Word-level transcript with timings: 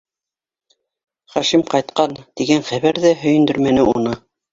Хашим 1.33 1.63
ҡайтҡан, 1.73 2.15
тигән 2.41 2.65
хәбәр 2.71 3.01
ҙә 3.05 3.13
һөйөндөрмәне 3.25 3.85
уны. 3.93 4.15